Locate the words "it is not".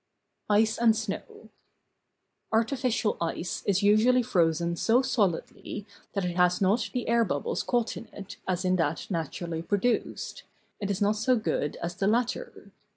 10.79-11.17